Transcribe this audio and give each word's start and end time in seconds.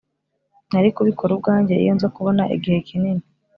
nari 0.71 0.89
kubikora 0.95 1.31
ubwanjye 1.33 1.73
iyo 1.83 1.91
nza 1.97 2.07
kubona 2.15 2.43
igihe 2.55 2.77
kinini. 2.87 3.25